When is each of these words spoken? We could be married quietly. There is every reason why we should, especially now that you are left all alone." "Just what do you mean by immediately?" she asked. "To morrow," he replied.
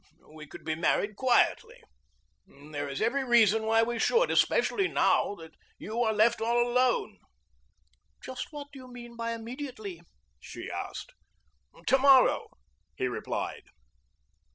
We 0.33 0.47
could 0.47 0.65
be 0.65 0.73
married 0.73 1.15
quietly. 1.15 1.83
There 2.47 2.89
is 2.89 3.03
every 3.03 3.23
reason 3.23 3.67
why 3.67 3.83
we 3.83 3.99
should, 3.99 4.31
especially 4.31 4.87
now 4.87 5.35
that 5.35 5.53
you 5.77 6.01
are 6.01 6.11
left 6.11 6.41
all 6.41 6.59
alone." 6.67 7.19
"Just 8.23 8.51
what 8.51 8.69
do 8.73 8.79
you 8.79 8.91
mean 8.91 9.15
by 9.15 9.33
immediately?" 9.33 10.01
she 10.39 10.71
asked. 10.71 11.11
"To 11.85 11.97
morrow," 11.99 12.47
he 12.95 13.05
replied. 13.07 13.65